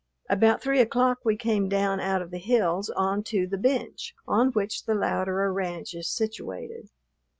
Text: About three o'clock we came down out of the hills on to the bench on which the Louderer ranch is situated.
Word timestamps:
About 0.31 0.63
three 0.63 0.79
o'clock 0.81 1.19
we 1.23 1.35
came 1.37 1.69
down 1.69 1.99
out 1.99 2.23
of 2.23 2.31
the 2.31 2.39
hills 2.39 2.89
on 2.89 3.21
to 3.25 3.45
the 3.45 3.55
bench 3.55 4.15
on 4.27 4.49
which 4.53 4.85
the 4.85 4.95
Louderer 4.95 5.53
ranch 5.53 5.93
is 5.93 6.09
situated. 6.09 6.89